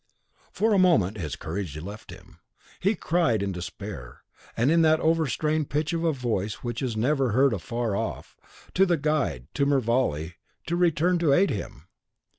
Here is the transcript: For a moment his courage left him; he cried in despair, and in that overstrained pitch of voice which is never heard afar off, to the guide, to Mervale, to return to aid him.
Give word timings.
For 0.51 0.73
a 0.73 0.79
moment 0.79 1.19
his 1.19 1.35
courage 1.35 1.77
left 1.79 2.09
him; 2.09 2.39
he 2.79 2.95
cried 2.95 3.43
in 3.43 3.51
despair, 3.51 4.23
and 4.57 4.71
in 4.71 4.81
that 4.81 4.99
overstrained 4.99 5.69
pitch 5.69 5.93
of 5.93 6.01
voice 6.15 6.63
which 6.63 6.81
is 6.81 6.97
never 6.97 7.33
heard 7.33 7.53
afar 7.53 7.95
off, 7.95 8.35
to 8.73 8.87
the 8.87 8.97
guide, 8.97 9.45
to 9.53 9.67
Mervale, 9.67 10.31
to 10.65 10.75
return 10.75 11.19
to 11.19 11.33
aid 11.33 11.51
him. 11.51 11.83